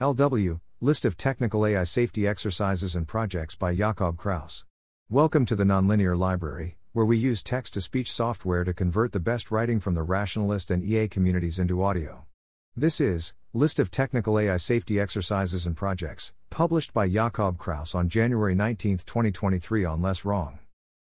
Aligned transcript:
LW 0.00 0.60
List 0.80 1.04
of 1.04 1.16
Technical 1.16 1.64
AI 1.64 1.84
Safety 1.84 2.26
Exercises 2.26 2.96
and 2.96 3.06
Projects 3.06 3.54
by 3.54 3.76
Jakub 3.76 4.16
Kraus. 4.16 4.64
Welcome 5.08 5.46
to 5.46 5.54
the 5.54 5.62
Nonlinear 5.62 6.18
Library, 6.18 6.76
where 6.92 7.06
we 7.06 7.16
use 7.16 7.44
text 7.44 7.74
to 7.74 7.80
speech 7.80 8.10
software 8.10 8.64
to 8.64 8.74
convert 8.74 9.12
the 9.12 9.20
best 9.20 9.52
writing 9.52 9.78
from 9.78 9.94
the 9.94 10.02
rationalist 10.02 10.72
and 10.72 10.82
EA 10.82 11.06
communities 11.06 11.60
into 11.60 11.80
audio. 11.80 12.26
This 12.74 13.00
is 13.00 13.34
List 13.52 13.78
of 13.78 13.92
Technical 13.92 14.36
AI 14.36 14.56
Safety 14.56 14.98
Exercises 14.98 15.64
and 15.64 15.76
Projects, 15.76 16.32
published 16.50 16.92
by 16.92 17.08
Jakub 17.08 17.56
Kraus 17.56 17.94
on 17.94 18.08
January 18.08 18.56
19, 18.56 18.98
2023 18.98 19.84
on 19.84 20.02
Less 20.02 20.24
Wrong. 20.24 20.58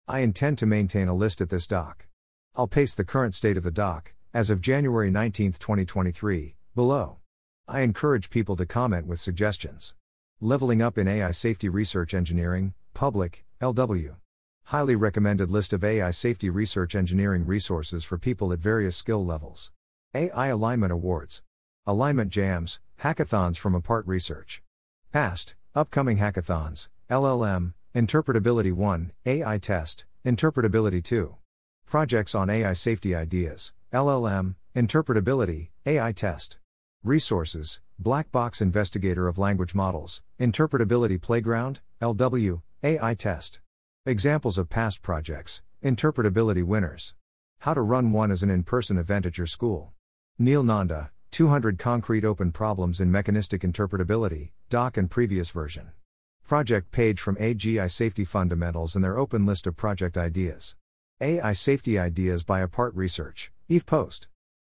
I 0.08 0.21
intend 0.21 0.58
to 0.58 0.66
maintain 0.66 1.08
a 1.08 1.14
list 1.14 1.42
at 1.42 1.52
this 1.52 1.68
doc. 1.68 2.08
I'll 2.56 2.68
paste 2.68 2.98
the 2.98 3.06
current 3.06 3.36
state 3.36 3.56
of 3.56 3.64
the 3.64 3.70
doc, 3.70 4.16
as 4.34 4.50
of 4.50 4.62
January 4.62 5.12
19, 5.12 5.52
2023, 5.52 6.56
below. 6.74 7.20
I 7.72 7.82
encourage 7.82 8.32
people 8.32 8.56
to 8.56 8.66
comment 8.66 9.06
with 9.06 9.20
suggestions. 9.20 9.94
Leveling 10.42 10.82
Up 10.82 10.98
in 10.98 11.07
AI 11.07 11.30
Safety 11.30 11.70
Research 11.70 12.16
Engineering, 12.16 12.74
Public, 12.96 13.46
LW. 13.62 14.16
Highly 14.66 14.96
recommended 14.96 15.52
list 15.52 15.71
of 15.74 15.84
AI 15.84 16.10
safety 16.10 16.50
research 16.50 16.96
engineering 16.96 17.46
resources 17.46 18.04
for 18.04 18.18
people 18.18 18.52
at 18.52 18.57
various 18.57 18.96
skill 18.96 19.24
levels. 19.24 19.71
AI 20.16 20.48
Alignment 20.48 20.92
Awards. 20.92 21.43
Alignment 21.86 22.32
Jams, 22.32 22.79
Hackathons 23.04 23.57
from 23.57 23.76
Apart 23.76 24.07
Research. 24.07 24.64
Past, 25.14 25.54
upcoming 25.76 26.18
hackathons, 26.18 26.88
LLM, 27.07 27.74
Interpretability 27.93 28.74
1, 28.74 29.12
AI 29.28 29.60
Test, 29.60 30.06
Interpretability 30.26 31.04
2. 31.04 31.36
Projects 31.86 32.34
on 32.34 32.50
AI 32.50 32.73
Safety 32.73 33.14
Ideas, 33.14 33.73
LLM, 33.94 34.56
Interpretability, 34.76 35.70
AI 35.86 36.12
Test. 36.12 36.58
Resources 37.06 37.80
Black 37.98 38.30
Box 38.30 38.62
Investigator 38.62 39.30
of 39.30 39.38
Language 39.38 39.73
Models, 39.73 40.22
Interpretability 40.38 41.22
Playground, 41.22 41.80
LW, 42.02 42.62
AI 42.84 43.14
Test. 43.14 43.62
Examples 44.06 44.58
of 44.58 44.70
past 44.70 45.02
projects, 45.02 45.62
Interpretability 45.82 46.62
Winners. 46.62 47.16
How 47.60 47.73
to 47.73 47.80
run 47.80 48.12
one 48.12 48.32
as 48.32 48.44
an 48.44 48.50
in 48.50 48.64
person 48.64 48.98
event 48.98 49.26
at 49.26 49.38
your 49.38 49.48
school. 49.48 49.94
Neel 50.38 50.62
Nanda, 50.62 51.12
200 51.32 51.80
Concrete 51.80 52.26
Open 52.26 52.52
Problems 52.52 53.00
in 53.00 53.10
Mechanistic 53.10 53.62
Interpretability, 53.62 54.52
doc 54.70 54.98
and 54.98 55.10
previous 55.10 55.52
version. 55.52 55.92
Project 56.45 56.92
page 56.92 57.22
from 57.22 57.38
AGI 57.38 57.90
Safety 57.90 58.26
Fundamentals 58.26 58.94
and 58.94 59.06
their 59.06 59.18
open 59.18 59.45
list 59.45 59.66
of 59.68 59.78
project 59.78 60.18
ideas. 60.18 60.76
AI 61.22 61.54
Safety 61.54 61.98
Ideas 61.98 62.44
by 62.44 62.60
Apart 62.60 62.94
Research, 62.94 63.54
Eve 63.70 63.86
Post. 63.86 64.28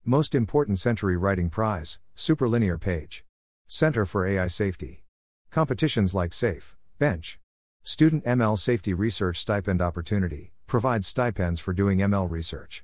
Most 0.09 0.33
Important 0.33 0.79
Century 0.79 1.15
Writing 1.15 1.51
Prize, 1.51 1.99
Superlinear 2.15 2.81
page. 2.81 3.23
Center 3.67 4.07
for 4.07 4.25
AI 4.25 4.47
Safety. 4.47 5.03
Competitions 5.51 6.15
like 6.15 6.33
SAFE, 6.33 6.75
Bench. 6.97 7.39
Student 7.83 8.25
ML 8.25 8.57
Safety 8.57 8.91
Research 8.91 9.37
Stipend 9.37 9.83
Opportunity, 9.83 10.51
provides 10.65 11.05
stipends 11.05 11.59
for 11.59 11.73
doing 11.73 11.99
ML 11.99 12.27
research. 12.27 12.83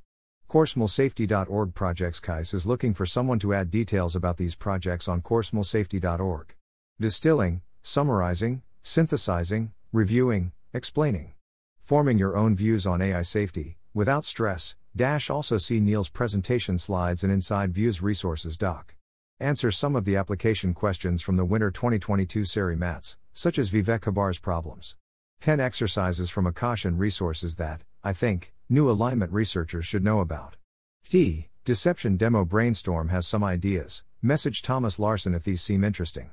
CourseMLSafety.org 0.52 1.74
Projects 1.74 2.20
CAIS 2.20 2.54
is 2.54 2.68
looking 2.68 2.94
for 2.94 3.08
someone 3.08 3.40
to 3.40 3.56
add 3.56 3.72
details 3.72 4.16
about 4.16 4.38
these 4.38 4.54
projects 4.54 5.08
on 5.08 5.24
CourseMLSafety.org. 5.24 6.54
Distilling, 7.02 7.62
summarizing, 7.82 8.62
synthesizing, 8.84 9.72
reviewing, 9.92 10.52
explaining. 10.76 11.34
Forming 11.82 12.20
your 12.20 12.38
own 12.38 12.56
views 12.56 12.86
on 12.86 13.02
AI 13.02 13.24
safety, 13.24 13.80
without 13.96 14.26
stress, 14.26 14.76
Dash 14.96 15.30
also 15.30 15.58
see 15.58 15.80
Neel's 15.80 16.10
presentation 16.10 16.78
slides 16.78 17.24
and 17.24 17.34
Inside 17.34 17.74
Views 17.74 18.04
Resources 18.04 18.58
doc. 18.58 18.94
Answer 19.40 19.72
some 19.72 19.96
of 19.96 20.06
the 20.06 20.16
application 20.18 20.74
questions 20.74 21.22
from 21.22 21.38
the 21.38 21.46
Winter 21.46 21.72
2022 21.72 22.46
SERI 22.46 22.76
MATS, 22.76 23.18
such 23.34 23.58
as 23.58 23.72
Vivek 23.72 24.02
Hebbar's 24.02 24.38
problems. 24.38 24.96
10 25.42 25.60
exercises 25.60 26.30
from 26.30 26.46
Akash 26.46 26.86
and 26.86 27.00
resources 27.00 27.56
that, 27.56 27.82
I 28.04 28.14
think, 28.14 28.54
new 28.70 28.90
alignment 28.90 29.32
researchers 29.32 29.86
should 29.86 30.04
know 30.04 30.20
about. 30.20 30.58
T. 31.08 31.50
Deception 31.64 32.18
Demo 32.18 32.46
Brainstorm 32.46 33.10
has 33.10 33.26
some 33.26 33.44
ideas. 33.44 34.04
Message 34.22 34.62
Thomas 34.62 35.00
Larsen 35.00 35.34
if 35.34 35.44
these 35.44 35.62
seem 35.62 35.84
interesting. 35.84 36.32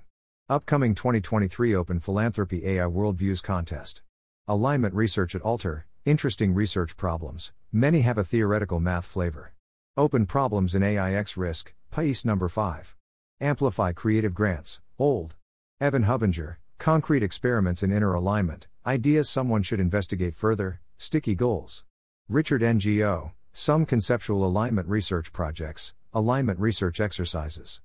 Upcoming 0.49 0.95
2023 0.95 1.75
Open 1.75 2.01
Philanthropy 2.01 2.67
AI 2.67 2.85
Worldviews 2.85 3.43
Contest. 3.43 4.03
Alignment 4.49 4.95
Research 4.95 5.35
at 5.35 5.43
Alter, 5.43 5.87
Interesting 6.05 6.53
research 6.53 6.97
problems, 6.97 7.53
many 7.71 8.01
have 8.01 8.19
a 8.19 8.25
theoretical 8.25 8.81
math 8.81 9.05
flavor. 9.05 9.55
Open 9.97 10.27
problems 10.27 10.75
in 10.75 10.83
AIX 10.83 11.37
risk, 11.37 11.75
PAIS 11.93 12.25
number 12.25 12.49
5. 12.49 12.97
Amplify 13.41 13.93
creative 13.93 14.35
grants, 14.35 14.81
old. 14.99 15.37
Evan 15.81 16.03
Hubinger, 16.03 16.57
concrete 16.79 17.23
experiments 17.23 17.85
in 17.85 17.93
inner 17.93 18.15
alignment, 18.15 18.67
ideas 18.85 19.31
someone 19.31 19.63
should 19.63 19.79
investigate 19.79 20.35
further, 20.35 20.81
sticky 20.97 21.37
goals. 21.37 21.85
Richard 22.29 22.63
Ngo, 22.63 23.31
some 23.53 23.87
conceptual 23.87 24.45
alignment 24.45 24.89
research 24.89 25.33
projects, 25.33 25.95
alignment 26.13 26.59
research 26.59 26.99
exercises. 26.99 27.81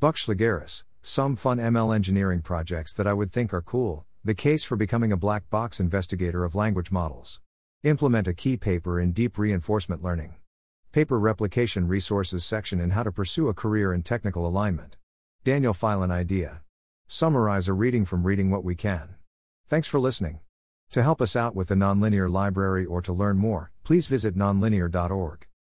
Buck 0.00 0.16
Shlegeris, 0.16 0.82
some 1.02 1.36
fun 1.36 1.58
ML 1.58 1.94
engineering 1.94 2.42
projects 2.42 2.92
that 2.94 3.06
I 3.06 3.12
would 3.12 3.30
think 3.30 3.54
are 3.54 3.62
cool, 3.62 4.06
the 4.24 4.34
case 4.34 4.64
for 4.64 4.74
becoming 4.74 5.12
a 5.12 5.16
black 5.16 5.48
box 5.50 5.78
investigator 5.78 6.44
of 6.44 6.56
language 6.56 6.90
models. 6.90 7.38
Implement 7.82 8.28
a 8.28 8.34
key 8.34 8.58
paper 8.58 9.00
in 9.00 9.12
deep 9.12 9.38
reinforcement 9.38 10.02
learning. 10.02 10.34
Paper 10.92 11.18
replication 11.18 11.88
resources 11.88 12.44
section 12.44 12.78
in 12.78 12.90
how 12.90 13.02
to 13.02 13.10
pursue 13.10 13.48
a 13.48 13.54
career 13.54 13.94
in 13.94 14.02
technical 14.02 14.46
alignment. 14.46 14.98
Daniel 15.44 15.72
Filan 15.72 16.10
idea. 16.10 16.60
Summarize 17.06 17.68
a 17.68 17.72
reading 17.72 18.04
from 18.04 18.24
reading 18.24 18.50
what 18.50 18.64
we 18.64 18.74
can. 18.74 19.14
Thanks 19.66 19.88
for 19.88 19.98
listening. 19.98 20.40
To 20.90 21.02
help 21.02 21.22
us 21.22 21.34
out 21.34 21.54
with 21.54 21.68
the 21.68 21.74
Nonlinear 21.74 22.30
Library 22.30 22.84
or 22.84 23.00
to 23.00 23.14
learn 23.14 23.38
more, 23.38 23.72
please 23.82 24.08
visit 24.08 24.36
nonlinear.org. 24.36 25.46